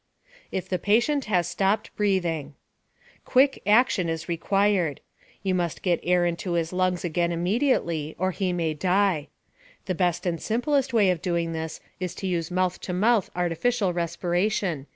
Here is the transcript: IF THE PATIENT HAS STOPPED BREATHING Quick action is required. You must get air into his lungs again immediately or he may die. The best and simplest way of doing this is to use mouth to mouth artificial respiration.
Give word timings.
IF 0.51 0.67
THE 0.67 0.79
PATIENT 0.79 1.25
HAS 1.25 1.47
STOPPED 1.49 1.95
BREATHING 1.95 2.55
Quick 3.23 3.61
action 3.67 4.09
is 4.09 4.27
required. 4.27 4.99
You 5.43 5.53
must 5.53 5.83
get 5.83 5.99
air 6.01 6.25
into 6.25 6.53
his 6.53 6.73
lungs 6.73 7.05
again 7.05 7.31
immediately 7.31 8.15
or 8.17 8.31
he 8.31 8.51
may 8.51 8.73
die. 8.73 9.27
The 9.85 9.93
best 9.93 10.25
and 10.25 10.41
simplest 10.41 10.91
way 10.91 11.11
of 11.11 11.21
doing 11.21 11.53
this 11.53 11.81
is 11.99 12.15
to 12.15 12.25
use 12.25 12.49
mouth 12.49 12.81
to 12.81 12.93
mouth 12.93 13.29
artificial 13.35 13.93
respiration. 13.93 14.87